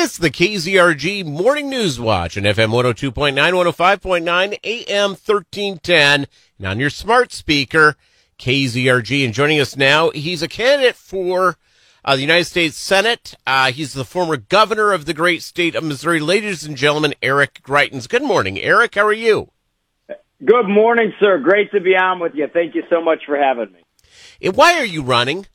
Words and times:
It's 0.00 0.16
the 0.16 0.30
KZRG 0.30 1.26
Morning 1.26 1.68
News 1.68 1.98
Watch 1.98 2.38
on 2.38 2.44
FM 2.44 2.68
102.9, 2.68 3.34
105.9, 3.34 4.58
AM 4.62 5.10
1310, 5.10 6.26
and 6.56 6.66
on 6.68 6.78
your 6.78 6.88
smart 6.88 7.32
speaker, 7.32 7.96
KZRG. 8.38 9.24
And 9.24 9.34
joining 9.34 9.58
us 9.58 9.76
now, 9.76 10.10
he's 10.10 10.40
a 10.40 10.46
candidate 10.46 10.94
for 10.94 11.56
uh, 12.04 12.14
the 12.14 12.22
United 12.22 12.44
States 12.44 12.76
Senate. 12.76 13.34
Uh, 13.44 13.72
he's 13.72 13.92
the 13.92 14.04
former 14.04 14.36
governor 14.36 14.92
of 14.92 15.04
the 15.04 15.14
great 15.14 15.42
state 15.42 15.74
of 15.74 15.82
Missouri. 15.82 16.20
Ladies 16.20 16.62
and 16.62 16.76
gentlemen, 16.76 17.12
Eric 17.20 17.60
Greitens. 17.64 18.08
Good 18.08 18.22
morning, 18.22 18.56
Eric. 18.56 18.94
How 18.94 19.04
are 19.04 19.12
you? 19.12 19.50
Good 20.44 20.68
morning, 20.68 21.12
sir. 21.18 21.38
Great 21.38 21.72
to 21.72 21.80
be 21.80 21.96
on 21.96 22.20
with 22.20 22.36
you. 22.36 22.46
Thank 22.46 22.76
you 22.76 22.84
so 22.88 23.02
much 23.02 23.24
for 23.26 23.36
having 23.36 23.72
me. 23.72 23.80
And 24.40 24.54
why 24.54 24.78
are 24.78 24.86
you 24.86 25.02
running? 25.02 25.48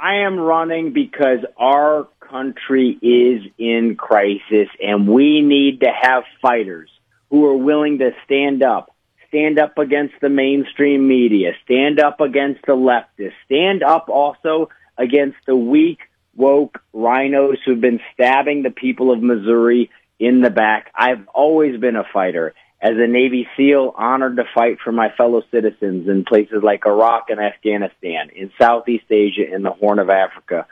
I 0.00 0.26
am 0.26 0.38
running 0.38 0.92
because 0.92 1.38
our 1.56 2.08
country 2.20 2.98
is 3.00 3.50
in 3.58 3.96
crisis 3.96 4.68
and 4.80 5.08
we 5.08 5.40
need 5.40 5.80
to 5.80 5.88
have 5.88 6.24
fighters 6.42 6.90
who 7.30 7.46
are 7.46 7.56
willing 7.56 7.98
to 7.98 8.10
stand 8.24 8.62
up, 8.62 8.94
stand 9.28 9.58
up 9.58 9.78
against 9.78 10.14
the 10.20 10.28
mainstream 10.28 11.08
media, 11.08 11.52
stand 11.64 11.98
up 11.98 12.20
against 12.20 12.60
the 12.66 12.74
leftists, 12.74 13.32
stand 13.46 13.82
up 13.82 14.08
also 14.08 14.68
against 14.98 15.38
the 15.46 15.56
weak, 15.56 16.00
woke 16.34 16.78
rhinos 16.92 17.58
who've 17.64 17.80
been 17.80 18.00
stabbing 18.12 18.62
the 18.62 18.70
people 18.70 19.10
of 19.10 19.22
Missouri 19.22 19.90
in 20.18 20.42
the 20.42 20.50
back. 20.50 20.92
I've 20.94 21.26
always 21.28 21.80
been 21.80 21.96
a 21.96 22.04
fighter. 22.12 22.54
As 22.80 22.92
a 22.96 23.06
Navy 23.06 23.48
SEAL, 23.56 23.94
honored 23.96 24.36
to 24.36 24.44
fight 24.54 24.78
for 24.84 24.92
my 24.92 25.08
fellow 25.16 25.42
citizens 25.50 26.08
in 26.08 26.24
places 26.24 26.62
like 26.62 26.86
Iraq 26.86 27.30
and 27.30 27.40
Afghanistan, 27.40 28.30
in 28.34 28.52
Southeast 28.60 29.06
Asia, 29.10 29.52
in 29.52 29.62
the 29.62 29.70
Horn 29.70 29.98
of 29.98 30.10
Africa 30.10 30.66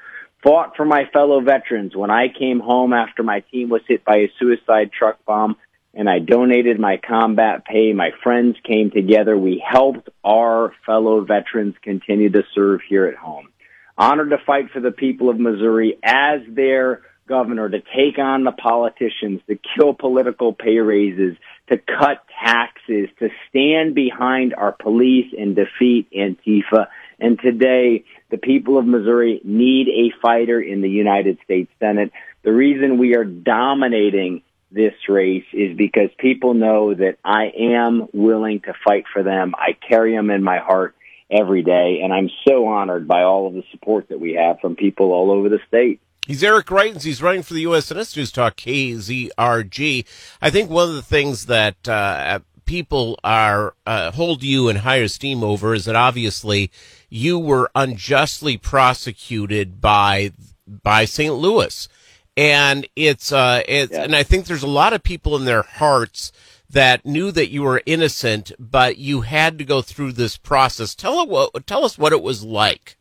fought 0.45 0.77
for 0.77 0.85
my 0.85 1.07
fellow 1.13 1.41
veterans 1.41 1.97
when 1.97 2.11
I 2.11 2.29
came 2.29 2.61
home 2.61 2.93
after 2.93 3.23
my 3.23 3.41
team 3.51 3.71
was 3.71 3.81
hit 3.89 4.05
by 4.05 4.17
a 4.17 4.33
suicide 4.39 4.93
truck 4.93 5.25
bomb 5.25 5.57
and 5.95 6.09
I 6.09 6.19
donated 6.19 6.79
my 6.79 6.99
combat 6.99 7.65
pay. 7.65 7.93
My 7.93 8.11
friends 8.23 8.57
came 8.63 8.91
together. 8.91 9.37
We 9.39 9.65
helped 9.67 10.09
our 10.23 10.75
fellow 10.85 11.25
veterans 11.25 11.77
continue 11.83 12.31
to 12.31 12.43
serve 12.55 12.81
here 12.87 13.07
at 13.07 13.17
home. 13.17 13.49
Honored 13.97 14.31
to 14.31 14.39
fight 14.45 14.71
for 14.73 14.81
the 14.81 14.91
people 14.91 15.31
of 15.31 15.39
Missouri 15.39 15.99
as 16.03 16.41
their 16.49 17.03
governor 17.27 17.69
to 17.69 17.81
take 17.97 18.19
on 18.19 18.45
the 18.45 18.53
politicians, 18.53 19.41
to 19.47 19.59
kill 19.77 19.95
political 19.95 20.53
pay 20.53 20.79
raises, 20.79 21.37
to 21.69 21.79
cut 21.79 22.25
taxes, 22.45 23.09
to 23.19 23.31
stand 23.49 23.95
behind 23.95 24.55
our 24.55 24.73
police 24.73 25.33
and 25.37 25.57
defeat 25.57 26.09
Antifa. 26.13 26.89
And 27.19 27.39
today, 27.39 28.05
the 28.31 28.39
people 28.39 28.79
of 28.79 28.87
Missouri 28.87 29.41
need 29.45 29.89
a 29.89 30.21
fighter 30.21 30.61
in 30.61 30.83
the 30.83 30.91
United 30.91 31.39
States 31.45 31.71
Senate. 31.81 32.13
The 32.43 32.53
reason 32.53 32.99
we 32.99 33.15
are 33.17 33.25
dominating 33.25 34.43
this 34.71 34.95
race 35.09 35.47
is 35.53 35.77
because 35.77 36.11
people 36.19 36.53
know 36.53 36.93
that 36.93 37.17
I 37.25 37.53
am 37.57 38.09
willing 38.13 38.61
to 38.63 38.75
fight 38.85 39.05
for 39.13 39.23
them. 39.23 39.55
I 39.57 39.77
carry 39.89 40.15
them 40.15 40.31
in 40.31 40.43
my 40.43 40.59
heart 40.59 40.95
every 41.31 41.63
day, 41.63 42.01
and 42.03 42.13
I'm 42.13 42.29
so 42.47 42.67
honored 42.67 43.09
by 43.09 43.23
all 43.23 43.47
of 43.47 43.55
the 43.55 43.63
support 43.71 44.09
that 44.09 44.21
we 44.21 44.35
have 44.35 44.61
from 44.61 44.77
people 44.77 45.13
all 45.13 45.31
over 45.31 45.49
the 45.49 45.61
state. 45.69 46.01
He's 46.27 46.43
Eric 46.43 46.67
Greitens. 46.67 47.03
He's 47.03 47.23
running 47.23 47.43
for 47.43 47.53
the 47.53 47.61
U.S. 47.63 47.87
Senate 47.87 48.17
News 48.17 48.33
Talk 48.33 48.57
KZRG. 48.57 50.07
I 50.41 50.51
think 50.51 50.71
one 50.71 50.89
of 50.89 50.95
the 50.95 51.03
things 51.03 51.47
that 51.47 51.87
uh, 51.87 52.39
people 52.65 53.19
are 53.23 53.75
uh, 53.85 54.11
hold 54.13 54.43
you 54.43 54.69
in 54.71 54.77
high 54.77 54.97
esteem 54.97 55.45
over 55.45 55.75
is 55.75 55.85
that 55.85 55.97
obviously 55.97 56.71
you 57.11 57.39
were 57.39 57.71
unjustly 57.75 58.57
prosecuted 58.57 59.83
by 59.83 60.33
by 60.67 61.05
St. 61.05 61.35
Louis, 61.35 61.89
and 62.37 62.89
it's 62.97 63.31
uh, 63.31 63.63
it's 63.69 63.93
yeah. 63.93 64.05
and 64.05 64.17
I 64.17 64.23
think 64.23 64.47
there's 64.47 64.63
a 64.63 64.69
lot 64.69 64.95
of 64.95 65.03
people 65.03 65.37
in 65.37 65.45
their 65.45 65.63
hearts 65.63 66.33
that 66.71 67.05
knew 67.05 67.31
that 67.33 67.51
you 67.51 67.63
were 67.63 67.83
innocent, 67.85 68.51
but 68.59 68.97
you 68.97 69.21
had 69.23 69.59
to 69.59 69.65
go 69.65 69.83
through 69.83 70.13
this 70.13 70.39
process. 70.39 70.95
Tell 70.95 71.27
what 71.27 71.67
tell 71.67 71.85
us 71.85 71.99
what 71.99 72.13
it 72.13 72.23
was 72.23 72.43
like. 72.43 72.97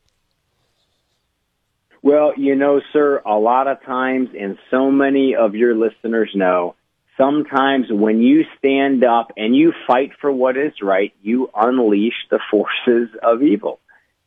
Well, 2.03 2.34
you 2.36 2.56
know, 2.56 2.81
sir, 2.91 3.22
a 3.25 3.36
lot 3.36 3.69
of 3.69 3.81
times, 3.81 4.31
and 4.38 4.58
so 4.69 4.91
many 4.91 5.36
of 5.36 5.56
your 5.56 5.74
listeners 5.74 6.30
know, 6.36 6.75
sometimes 7.18 7.86
when 7.90 8.22
you 8.22 8.44
stand 8.58 9.06
up 9.06 9.31
and 9.38 9.56
you 9.56 9.72
fight 9.88 10.12
for 10.19 10.30
what 10.30 10.58
is 10.58 10.74
right, 10.81 11.14
you 11.22 11.50
unleash 11.56 12.28
the 12.30 12.41
forces 12.52 13.08
of 13.24 13.41
evil. 13.41 13.80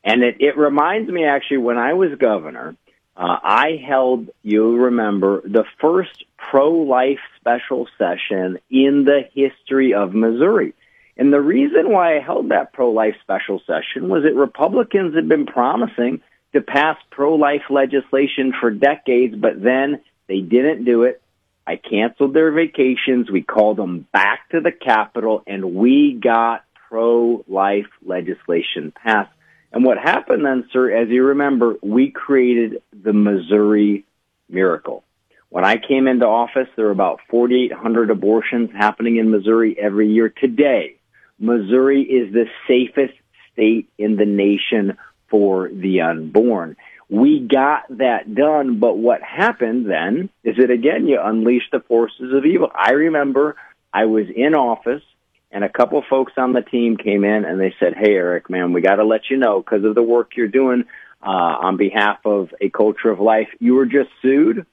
And 0.03 0.23
it, 0.23 0.37
it 0.39 0.57
reminds 0.57 1.11
me 1.11 1.25
actually 1.25 1.57
when 1.57 1.77
I 1.77 1.93
was 1.93 2.09
governor, 2.19 2.75
uh, 3.15 3.37
I 3.43 3.79
held, 3.87 4.29
you 4.41 4.75
remember, 4.75 5.41
the 5.41 5.65
first 5.79 6.25
pro-life 6.35 7.19
special 7.39 7.87
session 7.99 8.57
in 8.71 9.05
the 9.05 9.21
history 9.35 9.93
of 9.93 10.15
Missouri. 10.15 10.73
And 11.15 11.31
the 11.31 11.41
reason 11.41 11.91
why 11.91 12.17
I 12.17 12.21
held 12.21 12.49
that 12.49 12.73
pro-life 12.73 13.17
special 13.21 13.61
session 13.67 14.09
was 14.09 14.23
that 14.23 14.33
Republicans 14.33 15.13
had 15.13 15.29
been 15.29 15.45
promising 15.45 16.21
to 16.57 16.63
pass 16.63 16.97
pro-life 17.11 17.69
legislation 17.69 18.51
for 18.59 18.71
decades, 18.71 19.35
but 19.35 19.61
then 19.61 20.01
they 20.27 20.39
didn't 20.39 20.85
do 20.85 21.03
it. 21.03 21.21
I 21.67 21.75
canceled 21.75 22.33
their 22.33 22.51
vacations. 22.51 23.29
We 23.29 23.43
called 23.43 23.77
them 23.77 24.07
back 24.11 24.49
to 24.49 24.61
the 24.61 24.71
Capitol 24.71 25.43
and 25.45 25.75
we 25.75 26.13
got 26.13 26.63
pro-life 26.89 27.87
legislation 28.03 28.91
passed. 28.91 29.31
And 29.71 29.83
what 29.83 29.97
happened 29.99 30.45
then, 30.45 30.67
sir, 30.71 30.89
as 30.91 31.09
you 31.09 31.25
remember, 31.25 31.75
we 31.83 32.09
created 32.09 32.81
the 32.91 33.13
Missouri 33.13 34.05
miracle. 34.49 35.03
When 35.49 35.63
I 35.63 35.77
came 35.77 36.07
into 36.07 36.25
office, 36.25 36.69
there 36.75 36.85
were 36.85 36.91
about 36.91 37.19
4,800 37.29 38.09
abortions 38.09 38.71
happening 38.71 39.17
in 39.17 39.29
Missouri 39.29 39.77
every 39.77 40.09
year. 40.09 40.29
Today, 40.29 40.95
Missouri 41.37 42.01
is 42.01 42.33
the 42.33 42.47
safest 42.67 43.13
state 43.53 43.89
in 43.97 44.15
the 44.15 44.25
nation 44.25 44.97
for 45.29 45.69
the 45.69 46.01
unborn. 46.01 46.75
We 47.09 47.39
got 47.39 47.83
that 47.97 48.33
done, 48.33 48.79
but 48.79 48.97
what 48.97 49.21
happened 49.21 49.89
then 49.89 50.29
is 50.43 50.57
that 50.57 50.71
again, 50.71 51.07
you 51.07 51.19
unleash 51.21 51.69
the 51.71 51.79
forces 51.79 52.33
of 52.33 52.45
evil. 52.45 52.69
I 52.73 52.91
remember 52.91 53.55
I 53.93 54.05
was 54.05 54.25
in 54.33 54.55
office 54.55 55.03
and 55.51 55.63
a 55.63 55.69
couple 55.69 56.03
folks 56.09 56.33
on 56.37 56.51
the 56.51 56.61
team 56.61 56.97
came 56.97 57.23
in 57.23 57.45
and 57.45 57.59
they 57.59 57.73
said, 57.79 57.93
Hey, 57.95 58.13
Eric, 58.13 58.49
man, 58.49 58.73
we 58.73 58.81
got 58.81 58.95
to 58.95 59.05
let 59.05 59.29
you 59.29 59.37
know 59.37 59.61
because 59.61 59.85
of 59.85 59.95
the 59.95 60.03
work 60.03 60.35
you're 60.35 60.47
doing, 60.47 60.83
uh, 61.21 61.25
on 61.29 61.77
behalf 61.77 62.19
of 62.25 62.53
a 62.61 62.69
culture 62.69 63.09
of 63.09 63.19
life, 63.19 63.47
you 63.59 63.73
were 63.75 63.85
just 63.85 64.09
sued 64.21 64.65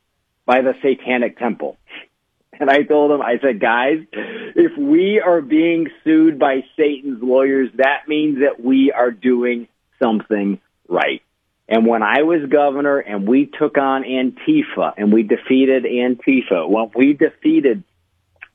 by 0.45 0.61
the 0.61 0.75
satanic 0.83 1.39
temple. 1.39 1.77
And 2.61 2.71
I 2.71 2.85
told 2.85 3.11
them, 3.11 3.21
I 3.21 3.41
said, 3.43 3.59
guys, 3.59 3.99
if 4.13 4.79
we 4.79 5.19
are 5.19 5.41
being 5.41 5.89
sued 6.05 6.39
by 6.39 6.63
Satan's 6.77 7.21
lawyers, 7.21 7.71
that 7.79 8.07
means 8.07 8.39
that 8.43 8.63
we 8.63 8.93
are 8.93 9.11
doing 9.11 9.67
something 10.05 10.61
right. 10.89 11.23
And 11.69 11.87
when 11.87 12.03
I 12.03 12.23
was 12.23 12.49
governor 12.51 12.99
and 12.99 13.27
we 13.27 13.47
took 13.47 13.79
on 13.79 14.03
Antifa 14.03 14.95
and 14.99 15.13
we 15.13 15.23
defeated 15.23 15.85
Antifa, 15.85 16.69
when 16.69 16.91
we 16.95 17.15
defeated 17.15 17.85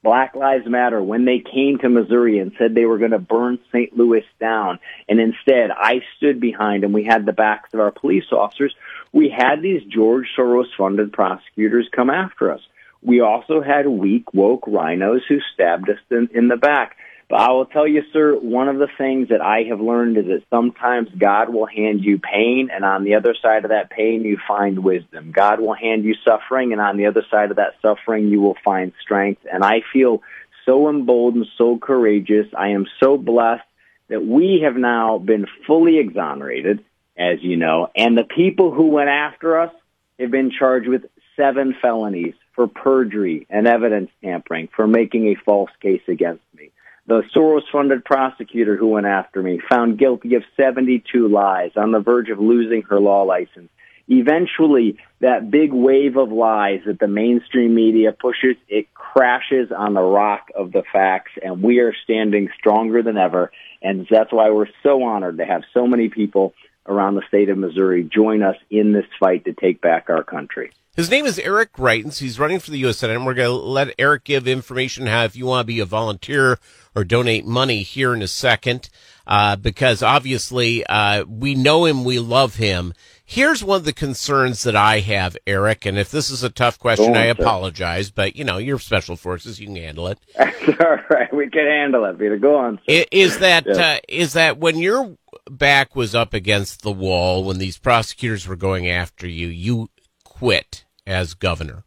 Black 0.04 0.36
Lives 0.36 0.68
Matter, 0.68 1.02
when 1.02 1.26
they 1.26 1.40
came 1.40 1.80
to 1.80 1.90
Missouri 1.90 2.40
and 2.40 2.54
said 2.58 2.74
they 2.74 2.86
were 2.86 3.00
going 3.00 3.12
to 3.12 3.20
burn 3.20 3.60
St. 3.72 3.98
Louis 3.98 4.24
down, 4.40 4.80
and 5.10 5.20
instead 5.20 5.72
I 5.72 6.02
stood 6.18 6.40
behind 6.40 6.84
and 6.84 6.94
we 6.94 7.04
had 7.04 7.26
the 7.26 7.34
backs 7.34 7.74
of 7.74 7.80
our 7.80 7.92
police 7.92 8.32
officers, 8.32 8.76
we 9.12 9.30
had 9.30 9.62
these 9.62 9.84
George 9.84 10.28
Soros 10.38 10.68
funded 10.78 11.12
prosecutors 11.12 11.90
come 11.92 12.12
after 12.12 12.52
us. 12.54 12.62
We 13.02 13.22
also 13.22 13.62
had 13.62 13.88
weak, 13.88 14.34
woke 14.34 14.66
rhinos 14.68 15.22
who 15.28 15.40
stabbed 15.54 15.90
us 15.90 16.00
in, 16.12 16.30
in 16.34 16.48
the 16.48 16.58
back. 16.58 16.98
But 17.30 17.42
I 17.42 17.52
will 17.52 17.68
tell 17.68 17.88
you, 17.88 18.02
sir, 18.12 18.36
one 18.36 18.70
of 18.70 18.80
the 18.80 18.88
things 18.98 19.30
that 19.30 19.40
I 19.40 19.64
have 19.70 19.80
learned 19.80 20.18
is 20.18 20.26
that 20.26 20.44
sometimes 20.50 21.10
God 21.16 21.54
will 21.54 21.68
hand 21.68 22.04
you 22.04 22.18
pain, 22.18 22.70
and 22.74 22.84
on 22.84 23.04
the 23.04 23.14
other 23.14 23.36
side 23.40 23.66
of 23.66 23.70
that 23.70 23.92
pain, 23.92 24.24
you 24.24 24.40
find 24.48 24.84
wisdom. 24.84 25.32
God 25.32 25.60
will 25.60 25.76
hand 25.76 26.04
you 26.04 26.16
suffering, 26.26 26.72
and 26.72 26.82
on 26.82 26.98
the 26.98 27.06
other 27.06 27.24
side 27.30 27.52
of 27.52 27.58
that 27.58 27.76
suffering, 27.84 28.30
you 28.30 28.42
will 28.42 28.58
find 28.66 28.94
strength. 29.00 29.46
And 29.52 29.64
I 29.64 29.84
feel 29.94 30.24
so 30.66 30.90
emboldened, 30.90 31.46
so 31.56 31.78
courageous. 31.78 32.48
I 32.58 32.70
am 32.70 32.88
so 33.00 33.16
blessed 33.16 33.64
that 34.08 34.26
we 34.26 34.62
have 34.64 34.76
now 34.76 35.20
been 35.20 35.46
fully 35.68 36.00
exonerated, 36.00 36.84
as 37.16 37.44
you 37.44 37.58
know, 37.58 37.90
and 37.96 38.18
the 38.18 38.24
people 38.24 38.72
who 38.72 38.88
went 38.88 39.10
after 39.10 39.60
us 39.60 39.74
have 40.20 40.32
been 40.32 40.50
charged 40.50 40.88
with 40.88 41.06
seven 41.36 41.76
felonies 41.80 42.34
for 42.54 42.68
perjury 42.68 43.46
and 43.52 43.68
evidence 43.68 44.10
tampering, 44.24 44.68
for 44.76 44.88
making 44.88 45.28
a 45.28 45.36
false 45.36 45.72
case 45.80 46.02
against 46.08 46.44
me. 46.56 46.72
The 47.10 47.24
Soros 47.36 47.64
funded 47.72 48.06
prosecutor 48.06 48.76
who 48.76 48.90
went 48.90 49.08
after 49.08 49.42
me 49.42 49.60
found 49.68 49.98
guilty 49.98 50.36
of 50.36 50.44
72 50.56 51.28
lies 51.28 51.72
on 51.76 51.92
the 51.92 52.00
verge 52.00 52.30
of 52.30 52.38
losing 52.38 52.84
her 52.84 53.00
law 53.00 53.24
license. 53.24 53.72
Eventually, 54.08 55.00
that 55.20 55.50
big 55.50 55.74
wave 55.74 56.18
of 56.18 56.32
lies 56.32 56.82
that 56.86 57.00
the 57.00 57.08
mainstream 57.08 57.74
media 57.74 58.12
pushes, 58.12 58.58
it 58.68 58.94
crashes 58.94 59.72
on 59.76 59.96
the 59.96 60.04
rock 60.04 60.50
of 60.54 60.72
the 60.72 60.84
facts 60.94 61.32
and 61.42 61.64
we 61.64 61.80
are 61.80 61.96
standing 62.04 62.50
stronger 62.60 63.02
than 63.02 63.18
ever. 63.18 63.52
And 63.82 64.06
that's 64.08 64.32
why 64.32 64.52
we're 64.52 64.70
so 64.84 65.02
honored 65.02 65.40
to 65.40 65.46
have 65.46 65.64
so 65.74 65.88
many 65.88 66.10
people 66.10 66.54
around 66.86 67.16
the 67.16 67.28
state 67.28 67.50
of 67.50 67.58
Missouri 67.58 68.04
join 68.04 68.44
us 68.44 68.58
in 68.70 68.92
this 68.92 69.08
fight 69.20 69.46
to 69.46 69.54
take 69.54 69.82
back 69.82 70.12
our 70.12 70.24
country. 70.24 70.70
His 70.96 71.10
name 71.10 71.26
is 71.26 71.40
Eric 71.40 71.72
Greitens. 71.72 72.20
He's 72.20 72.40
running 72.40 72.60
for 72.60 72.72
the 72.72 72.80
U.S. 72.80 72.98
Senate, 72.98 73.16
and 73.16 73.26
we're 73.26 73.34
going 73.34 73.48
to 73.50 73.54
let 73.56 73.94
Eric 73.98 74.24
give 74.26 74.48
information 74.48 75.08
how 75.08 75.24
if 75.24 75.36
you 75.36 75.46
want 75.46 75.62
to 75.62 75.74
be 75.74 75.80
a 75.80 75.86
volunteer 75.86 76.60
or 76.96 77.04
donate 77.04 77.46
money 77.46 77.84
here 77.84 78.14
in 78.14 78.22
a 78.22 78.28
second, 78.28 78.90
uh, 79.28 79.56
because 79.56 80.04
obviously 80.04 80.86
uh, 80.88 81.24
we 81.26 81.56
know 81.56 81.86
him, 81.86 82.04
we 82.04 82.20
love 82.20 82.56
him. 82.56 82.94
Here's 83.24 83.64
one 83.64 83.78
of 83.78 83.86
the 83.86 83.94
concerns 83.94 84.64
that 84.64 84.76
I 84.76 85.02
have, 85.02 85.38
Eric, 85.46 85.86
and 85.86 86.00
if 86.00 86.10
this 86.10 86.32
is 86.32 86.42
a 86.42 86.50
tough 86.50 86.80
question, 86.80 87.16
I 87.16 87.26
apologize, 87.26 88.10
but 88.10 88.36
you 88.36 88.44
know, 88.44 88.58
you're 88.58 88.80
special 88.80 89.16
forces, 89.16 89.60
you 89.60 89.68
can 89.68 89.76
handle 89.76 90.08
it. 90.08 90.18
All 90.40 90.98
right, 91.12 91.32
we 91.32 91.48
can 91.48 91.68
handle 91.68 92.06
it, 92.06 92.18
Peter. 92.18 92.40
Go 92.40 92.58
on. 92.58 92.80
Sir. 92.90 93.06
Is 93.12 93.38
that 93.38 93.68
yes. 93.68 93.78
uh, 93.78 94.00
is 94.10 94.34
that 94.34 94.58
when 94.58 94.80
your 94.80 95.16
back 95.48 95.96
was 95.96 96.16
up 96.16 96.34
against 96.34 96.82
the 96.82 96.92
wall, 96.92 97.44
when 97.44 97.60
these 97.60 97.78
prosecutors 97.78 98.48
were 98.48 98.56
going 98.56 98.90
after 98.90 99.28
you, 99.28 99.48
you 99.48 99.90
quit 100.40 100.86
as 101.06 101.34
governor? 101.34 101.84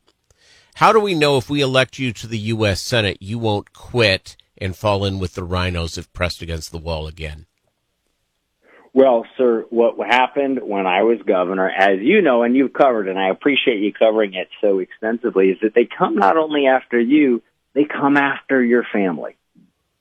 How 0.75 0.93
do 0.93 1.01
we 1.01 1.15
know 1.15 1.39
if 1.39 1.49
we 1.49 1.63
elect 1.63 1.99
you 1.99 2.13
to 2.13 2.27
the 2.27 2.39
U.S. 2.39 2.83
Senate, 2.83 3.17
you 3.21 3.39
won't 3.39 3.73
quit 3.73 4.37
and 4.59 4.77
fall 4.77 5.07
in 5.07 5.19
with 5.19 5.35
the 5.35 5.43
rhinos 5.43 5.97
if 5.97 6.13
pressed 6.13 6.43
against 6.43 6.71
the 6.71 6.79
wall 6.79 7.07
again? 7.07 7.47
Well, 8.93 9.25
sir, 9.39 9.65
what 9.71 9.97
happened 10.07 10.61
when 10.63 10.87
I 10.87 11.03
was 11.03 11.19
governor, 11.27 11.67
as 11.67 12.01
you 12.03 12.21
know, 12.21 12.43
and 12.43 12.55
you've 12.55 12.75
covered, 12.75 13.09
and 13.09 13.19
I 13.19 13.31
appreciate 13.31 13.79
you 13.81 13.91
covering 13.91 14.35
it 14.35 14.49
so 14.61 14.81
extensively, 14.81 15.49
is 15.49 15.59
that 15.63 15.75
they 15.75 15.87
come 15.87 16.17
not 16.17 16.37
only 16.37 16.67
after 16.67 17.01
you, 17.01 17.43
they 17.73 17.85
come 17.85 18.19
after 18.19 18.63
your 18.63 18.85
family. 18.93 19.37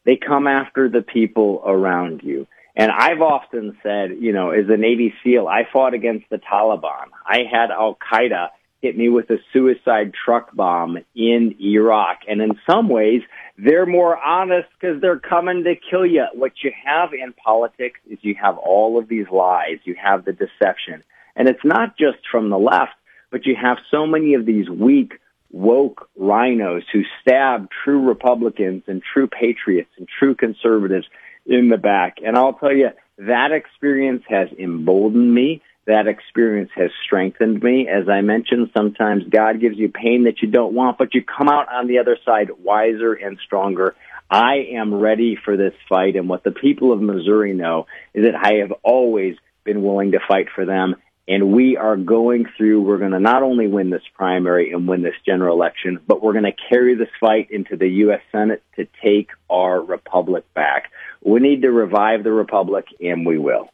They 0.03 0.17
come 0.17 0.45
after 0.45 0.89
the 0.89 1.01
people 1.01 1.63
around 1.65 2.21
you. 2.21 2.47
And 2.75 2.91
I've 2.91 3.21
often 3.21 3.77
said, 3.83 4.11
you 4.19 4.31
know, 4.31 4.51
as 4.51 4.65
a 4.69 4.77
Navy 4.77 5.13
SEAL, 5.23 5.47
I 5.47 5.63
fought 5.71 5.93
against 5.93 6.29
the 6.29 6.37
Taliban. 6.37 7.07
I 7.25 7.39
had 7.51 7.69
Al 7.71 7.97
Qaeda 8.11 8.49
hit 8.81 8.97
me 8.97 9.09
with 9.09 9.29
a 9.29 9.37
suicide 9.53 10.11
truck 10.25 10.55
bomb 10.55 10.97
in 11.15 11.55
Iraq. 11.59 12.19
And 12.27 12.41
in 12.41 12.59
some 12.69 12.89
ways, 12.89 13.21
they're 13.57 13.85
more 13.85 14.17
honest 14.17 14.67
because 14.79 15.01
they're 15.01 15.19
coming 15.19 15.63
to 15.65 15.75
kill 15.75 16.05
you. 16.05 16.25
What 16.33 16.53
you 16.63 16.71
have 16.83 17.13
in 17.13 17.33
politics 17.33 17.99
is 18.09 18.17
you 18.21 18.35
have 18.41 18.57
all 18.57 18.97
of 18.97 19.07
these 19.07 19.27
lies. 19.31 19.77
You 19.83 19.95
have 20.01 20.25
the 20.25 20.33
deception. 20.33 21.03
And 21.35 21.47
it's 21.47 21.63
not 21.63 21.97
just 21.97 22.19
from 22.31 22.49
the 22.49 22.57
left, 22.57 22.93
but 23.29 23.45
you 23.45 23.55
have 23.61 23.77
so 23.91 24.07
many 24.07 24.33
of 24.33 24.45
these 24.45 24.69
weak, 24.69 25.13
woke 25.51 26.09
rhinos 26.15 26.83
who 26.91 27.03
stab 27.21 27.67
true 27.83 28.07
Republicans 28.07 28.83
and 28.87 29.01
true 29.13 29.27
patriots 29.27 29.91
and 29.97 30.07
true 30.07 30.33
conservatives 30.33 31.05
in 31.45 31.69
the 31.69 31.77
back. 31.77 32.17
And 32.23 32.37
I'll 32.37 32.53
tell 32.53 32.73
you, 32.73 32.89
that 33.17 33.51
experience 33.51 34.23
has 34.29 34.49
emboldened 34.57 35.33
me 35.33 35.61
that 35.87 36.07
experience 36.07 36.69
has 36.75 36.91
strengthened 37.03 37.61
me. 37.61 37.87
As 37.87 38.07
I 38.07 38.21
mentioned, 38.21 38.69
sometimes 38.75 39.23
God 39.29 39.59
gives 39.59 39.77
you 39.77 39.89
pain 39.89 40.25
that 40.25 40.41
you 40.41 40.47
don't 40.49 40.73
want, 40.73 40.97
but 40.97 41.13
you 41.13 41.23
come 41.23 41.49
out 41.49 41.71
on 41.71 41.87
the 41.87 41.99
other 41.99 42.17
side 42.23 42.49
wiser 42.63 43.13
and 43.13 43.39
stronger. 43.43 43.95
I 44.29 44.67
am 44.73 44.93
ready 44.93 45.35
for 45.43 45.57
this 45.57 45.73
fight, 45.89 46.15
and 46.15 46.29
what 46.29 46.43
the 46.43 46.51
people 46.51 46.93
of 46.93 47.01
Missouri 47.01 47.53
know 47.53 47.87
is 48.13 48.25
that 48.25 48.35
I 48.35 48.59
have 48.59 48.71
always 48.83 49.35
been 49.63 49.83
willing 49.83 50.11
to 50.11 50.19
fight 50.25 50.47
for 50.53 50.65
them. 50.65 50.95
And 51.31 51.53
we 51.53 51.77
are 51.77 51.95
going 51.95 52.45
through, 52.57 52.81
we're 52.81 52.97
going 52.97 53.11
to 53.11 53.19
not 53.21 53.41
only 53.41 53.65
win 53.65 53.89
this 53.89 54.01
primary 54.15 54.73
and 54.73 54.85
win 54.85 55.01
this 55.01 55.15
general 55.25 55.55
election, 55.55 55.97
but 56.05 56.21
we're 56.21 56.33
going 56.33 56.43
to 56.43 56.51
carry 56.69 56.93
this 56.93 57.07
fight 57.21 57.49
into 57.51 57.77
the 57.77 57.87
U.S. 57.87 58.19
Senate 58.33 58.61
to 58.75 58.85
take 59.01 59.29
our 59.49 59.79
republic 59.79 60.43
back. 60.53 60.91
We 61.23 61.39
need 61.39 61.61
to 61.61 61.71
revive 61.71 62.25
the 62.25 62.33
republic, 62.33 62.83
and 62.99 63.25
we 63.25 63.37
will. 63.37 63.69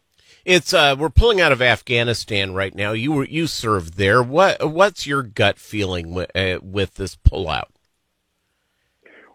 It's 0.46 0.72
uh, 0.72 0.96
we're 1.00 1.10
pulling 1.10 1.42
out 1.42 1.52
of 1.52 1.64
Afghanistan 1.64 2.54
right 2.54 2.76
now. 2.76 2.92
You 2.92 3.12
were 3.12 3.26
you 3.26 3.48
served 3.48 3.96
there. 3.96 4.22
What 4.22 4.72
what's 4.72 5.08
your 5.08 5.24
gut 5.24 5.58
feeling 5.58 6.14
with, 6.14 6.30
uh, 6.36 6.60
with 6.62 6.94
this 6.94 7.16
pullout? 7.16 7.70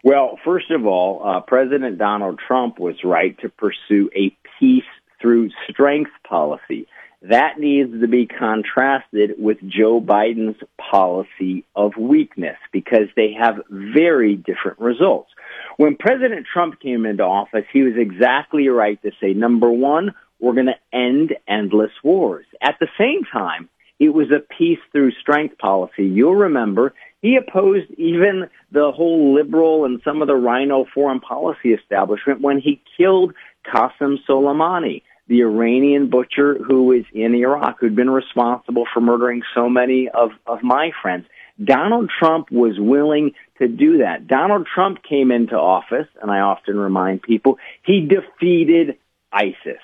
Well, 0.01 0.39
first 0.45 0.71
of 0.71 0.85
all, 0.85 1.21
uh, 1.25 1.41
President 1.41 1.97
Donald 1.97 2.39
Trump 2.39 2.79
was 2.79 2.95
right 3.03 3.37
to 3.41 3.49
pursue 3.49 4.09
a 4.15 4.33
peace 4.59 4.83
through 5.21 5.49
strength 5.69 6.11
policy. 6.25 6.87
That 7.29 7.57
needs 7.57 8.01
to 8.01 8.07
be 8.07 8.25
contrasted 8.25 9.35
with 9.37 9.57
Joe 9.65 10.01
Biden's 10.01 10.61
policy 10.77 11.63
of 11.73 11.95
weakness 11.97 12.57
because 12.73 13.07
they 13.15 13.33
have 13.39 13.61
very 13.69 14.35
different 14.35 14.79
results. 14.79 15.31
When 15.77 15.95
President 15.95 16.45
Trump 16.51 16.81
came 16.81 17.05
into 17.05 17.23
office, 17.23 17.63
he 17.71 17.83
was 17.83 17.93
exactly 17.95 18.67
right 18.67 19.01
to 19.03 19.11
say, 19.21 19.33
number 19.33 19.71
one, 19.71 20.13
we're 20.39 20.53
going 20.53 20.65
to 20.65 20.79
end 20.91 21.33
endless 21.47 21.91
wars. 22.03 22.45
At 22.61 22.75
the 22.81 22.89
same 22.97 23.23
time, 23.23 23.69
it 23.99 24.09
was 24.09 24.29
a 24.31 24.39
peace 24.39 24.79
through 24.91 25.11
strength 25.13 25.57
policy. 25.57 26.03
You'll 26.03 26.35
remember 26.35 26.93
he 27.21 27.37
opposed 27.37 27.89
even 27.91 28.49
the 28.73 28.91
whole 28.91 29.33
liberal 29.33 29.85
and 29.85 30.01
some 30.03 30.21
of 30.21 30.27
the 30.27 30.35
rhino 30.35 30.85
foreign 30.93 31.21
policy 31.21 31.71
establishment 31.71 32.41
when 32.41 32.59
he 32.59 32.81
killed 32.97 33.33
Qasem 33.65 34.17
Soleimani, 34.27 35.03
the 35.27 35.41
Iranian 35.41 36.09
butcher 36.09 36.55
who 36.55 36.83
was 36.83 37.03
in 37.13 37.33
Iraq, 37.35 37.79
who'd 37.79 37.95
been 37.95 38.09
responsible 38.09 38.85
for 38.93 39.01
murdering 39.01 39.41
so 39.55 39.69
many 39.69 40.09
of, 40.09 40.31
of 40.45 40.63
my 40.63 40.91
friends. 41.01 41.25
Donald 41.63 42.09
Trump 42.19 42.51
was 42.51 42.79
willing 42.79 43.31
to 43.59 43.67
do 43.67 43.99
that. 43.99 44.27
Donald 44.27 44.67
Trump 44.73 45.03
came 45.03 45.31
into 45.31 45.55
office, 45.55 46.07
and 46.21 46.29
I 46.31 46.39
often 46.39 46.77
remind 46.77 47.21
people, 47.21 47.57
he 47.85 48.01
defeated 48.07 48.97
ISIS. 49.31 49.79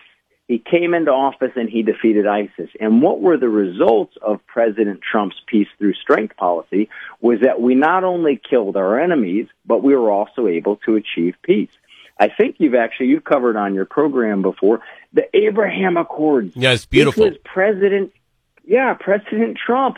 He 0.48 0.58
came 0.58 0.96
into 0.96 1.12
office 1.12 1.52
and 1.56 1.70
he 1.70 1.84
defeated 1.84 2.26
ISIS. 2.26 2.72
And 2.80 3.04
what 3.04 3.22
were 3.22 3.38
the 3.38 3.48
results 3.48 4.16
of 4.20 4.46
President 4.48 5.00
Trump's 5.00 5.40
peace 5.46 5.68
through 5.78 5.94
strength 5.94 6.36
policy 6.38 6.90
was 7.22 7.42
that 7.42 7.62
we 7.62 7.76
not 7.76 8.04
only 8.04 8.42
killed 8.50 8.76
our 8.76 9.00
enemies, 9.00 9.46
but 9.64 9.84
we 9.84 9.96
were 9.96 10.10
also 10.10 10.48
able 10.48 10.78
to 10.88 10.96
achieve 10.96 11.36
peace. 11.44 11.70
I 12.20 12.28
think 12.28 12.58
you've 12.60 12.76
actually 12.76 13.08
you've 13.08 13.24
covered 13.24 13.56
on 13.56 13.74
your 13.74 13.86
program 13.86 14.42
before 14.42 14.82
the 15.14 15.24
Abraham 15.34 15.98
Accords. 15.98 16.56
Yeah, 16.56 16.74
it's 16.74 16.86
beautiful. 16.86 17.24
This 17.24 17.34
was 17.34 17.42
President, 17.46 18.12
yeah, 18.66 18.94
President 19.00 19.58
Trump 19.58 19.98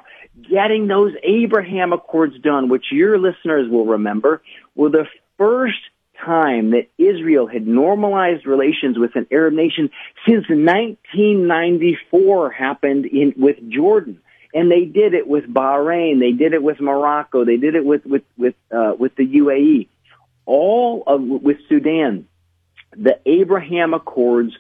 getting 0.50 0.88
those 0.88 1.14
Abraham 1.24 1.94
Accords 1.94 2.38
done, 2.40 2.68
which 2.70 2.86
your 2.92 3.18
listeners 3.18 3.70
will 3.70 3.86
remember 3.86 4.42
were 4.76 4.90
the 4.90 5.08
first 5.38 5.80
time 6.24 6.72
that 6.72 6.88
Israel 6.98 7.48
had 7.48 7.68
normalized 7.68 8.46
relations 8.46 8.98
with 8.98 9.16
an 9.16 9.28
Arab 9.32 9.54
nation 9.54 9.90
since 10.28 10.50
1994 10.50 12.52
happened 12.52 13.06
in 13.06 13.34
with 13.38 13.56
Jordan. 13.70 14.20
And 14.54 14.70
they 14.70 14.84
did 14.84 15.14
it 15.14 15.26
with 15.28 15.46
Bahrain, 15.46 16.20
they 16.20 16.34
did 16.34 16.54
it 16.54 16.62
with 16.62 16.82
Morocco, 16.82 17.46
they 17.46 17.56
did 17.58 17.76
it 17.76 17.86
with 17.86 18.06
with 18.06 18.24
with 18.38 18.56
uh, 18.70 18.94
with 19.00 19.16
the 19.16 19.26
UAE, 19.26 19.88
all 20.46 21.04
of 21.08 21.22
with 21.22 21.58
Sudan. 21.70 22.28
The 22.96 23.20
Abraham 23.26 23.94
Accords 23.94 24.54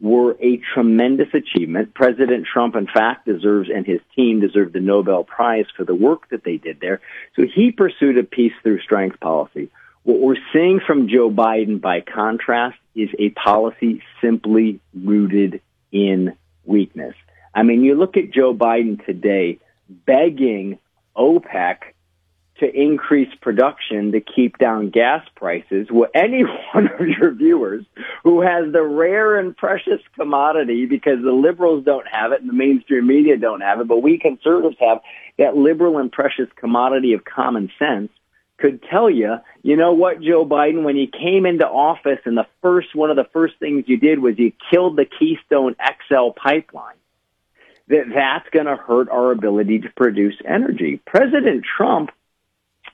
were 0.00 0.36
a 0.40 0.60
tremendous 0.74 1.28
achievement. 1.34 1.94
President 1.94 2.46
Trump, 2.46 2.76
in 2.76 2.86
fact, 2.86 3.26
deserves 3.26 3.68
and 3.74 3.84
his 3.84 4.00
team 4.14 4.40
deserve 4.40 4.72
the 4.72 4.80
Nobel 4.80 5.24
Prize 5.24 5.66
for 5.76 5.84
the 5.84 5.94
work 5.94 6.28
that 6.30 6.44
they 6.44 6.56
did 6.56 6.80
there. 6.80 7.00
So 7.34 7.42
he 7.52 7.72
pursued 7.72 8.18
a 8.18 8.22
peace 8.22 8.52
through 8.62 8.80
strength 8.80 9.18
policy. 9.18 9.70
What 10.04 10.20
we're 10.20 10.36
seeing 10.52 10.80
from 10.80 11.08
Joe 11.08 11.30
Biden, 11.30 11.80
by 11.80 12.00
contrast, 12.00 12.78
is 12.94 13.10
a 13.18 13.30
policy 13.30 14.02
simply 14.20 14.80
rooted 14.94 15.60
in 15.90 16.36
weakness. 16.64 17.14
I 17.54 17.62
mean, 17.62 17.82
you 17.82 17.94
look 17.94 18.16
at 18.16 18.30
Joe 18.30 18.54
Biden 18.54 19.04
today 19.04 19.58
begging 19.88 20.78
OPEC 21.16 21.78
to 22.58 22.70
increase 22.70 23.32
production 23.40 24.12
to 24.12 24.20
keep 24.20 24.58
down 24.58 24.90
gas 24.90 25.26
prices. 25.34 25.88
Well, 25.90 26.10
any 26.14 26.42
one 26.72 26.88
of 26.88 27.06
your 27.06 27.32
viewers 27.32 27.84
who 28.22 28.40
has 28.42 28.72
the 28.72 28.82
rare 28.82 29.38
and 29.38 29.56
precious 29.56 30.00
commodity 30.16 30.86
because 30.86 31.22
the 31.22 31.32
liberals 31.32 31.84
don't 31.84 32.06
have 32.08 32.32
it 32.32 32.40
and 32.40 32.48
the 32.48 32.54
mainstream 32.54 33.06
media 33.06 33.36
don't 33.36 33.60
have 33.60 33.80
it, 33.80 33.88
but 33.88 34.02
we 34.02 34.18
conservatives 34.18 34.76
have 34.80 35.00
that 35.38 35.56
liberal 35.56 35.98
and 35.98 36.10
precious 36.10 36.48
commodity 36.56 37.12
of 37.12 37.24
common 37.24 37.70
sense 37.78 38.10
could 38.58 38.82
tell 38.82 39.08
you, 39.08 39.36
you 39.62 39.76
know 39.76 39.92
what, 39.92 40.20
Joe 40.20 40.44
Biden, 40.44 40.82
when 40.82 40.96
you 40.96 41.06
came 41.06 41.46
into 41.46 41.66
office 41.66 42.18
and 42.24 42.36
the 42.36 42.46
first, 42.60 42.94
one 42.94 43.10
of 43.10 43.16
the 43.16 43.28
first 43.32 43.54
things 43.58 43.84
you 43.86 43.96
did 43.96 44.18
was 44.18 44.38
you 44.38 44.52
killed 44.70 44.96
the 44.96 45.04
Keystone 45.04 45.76
XL 46.08 46.30
pipeline, 46.30 46.96
that 47.86 48.06
that's 48.12 48.48
going 48.50 48.66
to 48.66 48.76
hurt 48.76 49.08
our 49.08 49.30
ability 49.30 49.80
to 49.80 49.90
produce 49.90 50.34
energy. 50.44 51.00
President 51.06 51.64
Trump 51.64 52.10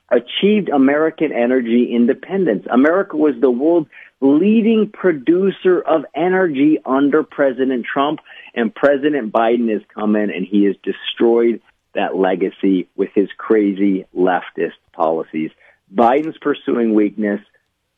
achieved 0.09 0.69
American 0.69 1.31
energy 1.31 1.91
independence. 1.93 2.65
America 2.71 3.17
was 3.17 3.35
the 3.39 3.51
world's 3.51 3.89
leading 4.21 4.89
producer 4.91 5.81
of 5.81 6.05
energy 6.15 6.77
under 6.85 7.23
President 7.23 7.85
Trump, 7.85 8.19
and 8.53 8.73
President 8.73 9.31
Biden 9.31 9.71
has 9.71 9.81
come 9.93 10.15
in 10.15 10.29
and 10.29 10.45
he 10.45 10.65
has 10.65 10.75
destroyed 10.83 11.61
that 11.93 12.15
legacy 12.15 12.87
with 12.95 13.09
his 13.15 13.29
crazy 13.37 14.05
leftist 14.15 14.73
policies. 14.93 15.51
Biden's 15.93 16.37
pursuing 16.39 16.93
weakness. 16.93 17.41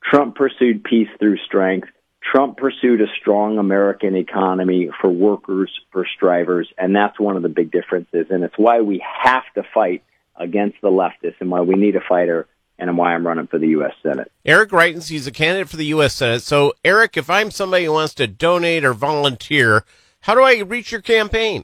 Trump 0.03 0.35
pursued 0.35 0.83
peace 0.83 1.09
through 1.19 1.37
strength. 1.37 1.89
Trump 2.21 2.57
pursued 2.57 3.01
a 3.01 3.07
strong 3.19 3.57
American 3.57 4.15
economy 4.15 4.89
for 5.01 5.09
workers, 5.09 5.71
for 5.91 6.05
strivers, 6.05 6.71
and 6.77 6.95
that's 6.95 7.19
one 7.19 7.37
of 7.37 7.43
the 7.43 7.49
big 7.49 7.71
differences. 7.71 8.27
And 8.29 8.43
it's 8.43 8.57
why 8.57 8.81
we 8.81 9.03
have 9.23 9.43
to 9.55 9.63
fight 9.73 10.03
against 10.37 10.81
the 10.81 10.89
leftists 10.89 11.35
and 11.39 11.51
why 11.51 11.61
we 11.61 11.75
need 11.75 11.95
a 11.95 12.01
fighter 12.07 12.47
and 12.79 12.95
why 12.97 13.13
I'm 13.13 13.25
running 13.25 13.47
for 13.47 13.57
the 13.57 13.69
U.S. 13.69 13.93
Senate. 14.03 14.29
Eric 14.45 14.69
Greitens, 14.69 15.09
he's 15.09 15.25
a 15.27 15.31
candidate 15.31 15.69
for 15.69 15.77
the 15.77 15.85
U.S. 15.87 16.13
Senate. 16.15 16.43
So, 16.43 16.73
Eric, 16.85 17.17
if 17.17 17.27
I'm 17.29 17.49
somebody 17.51 17.85
who 17.85 17.93
wants 17.93 18.13
to 18.15 18.27
donate 18.27 18.83
or 18.85 18.93
volunteer, 18.93 19.83
how 20.21 20.35
do 20.35 20.43
I 20.43 20.59
reach 20.59 20.91
your 20.91 21.01
campaign? 21.01 21.63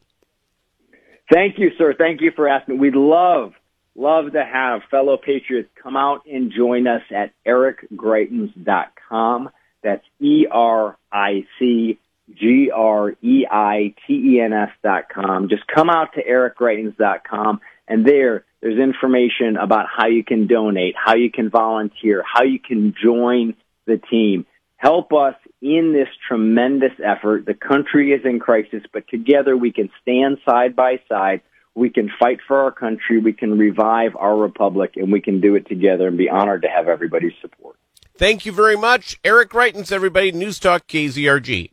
Thank 1.32 1.60
you, 1.60 1.72
sir. 1.78 1.94
Thank 1.98 2.22
you 2.22 2.32
for 2.36 2.48
asking. 2.48 2.80
We'd 2.80 2.96
love, 2.96 3.54
love 3.96 4.32
to 4.34 4.44
have 4.44 4.82
fellow 4.90 5.18
patriots 5.18 5.70
come 5.82 5.96
out 5.96 6.26
and 6.26 6.52
join 6.52 6.88
us 6.88 7.04
at 7.12 7.32
ericgreitens.com. 7.46 9.50
That's 9.84 10.04
E 10.20 10.48
R 10.50 10.98
I 11.12 11.46
C 11.60 12.00
G 12.34 12.72
R 12.74 13.12
E 13.22 13.46
I 13.50 13.94
T 14.08 14.36
E 14.36 14.42
N 14.42 14.54
S 14.54 14.70
dot 14.82 15.10
com. 15.10 15.50
Just 15.50 15.68
come 15.68 15.90
out 15.90 16.14
to 16.14 16.24
ericgreitens.com 16.24 17.60
and 17.88 18.06
there, 18.06 18.46
there's 18.62 18.80
information 18.80 19.58
about 19.58 19.88
how 19.96 20.08
you 20.08 20.24
can 20.24 20.48
donate, 20.48 20.96
how 20.98 21.16
you 21.16 21.30
can 21.32 21.50
volunteer, 21.50 22.24
how 22.26 22.44
you 22.44 22.60
can 22.60 22.94
join 23.02 23.56
the 23.86 23.98
team. 23.98 24.46
Help 24.78 25.14
us 25.14 25.36
in 25.62 25.94
this 25.94 26.10
tremendous 26.28 26.92
effort. 27.04 27.46
The 27.46 27.54
country 27.54 28.12
is 28.12 28.22
in 28.26 28.40
crisis, 28.40 28.84
but 28.92 29.08
together 29.08 29.56
we 29.56 29.72
can 29.72 29.90
stand 30.02 30.38
side 30.46 30.76
by 30.76 31.00
side. 31.10 31.42
We 31.76 31.90
can 31.90 32.10
fight 32.20 32.40
for 32.48 32.62
our 32.62 32.72
country. 32.72 33.20
We 33.20 33.34
can 33.34 33.58
revive 33.58 34.16
our 34.16 34.36
republic 34.36 34.94
and 34.96 35.12
we 35.12 35.22
can 35.22 35.42
do 35.42 35.56
it 35.56 35.68
together 35.68 36.08
and 36.08 36.18
be 36.18 36.30
honored 36.30 36.64
to 36.64 36.68
have 36.68 36.88
everybody's 36.88 37.34
support. 37.42 37.78
Thank 38.16 38.46
you 38.46 38.52
very 38.52 38.76
much. 38.76 39.20
Eric 39.24 39.50
Greitens, 39.50 39.92
everybody. 39.92 40.32
News 40.32 40.60
Talk 40.60 40.88
KZRG. 40.88 41.72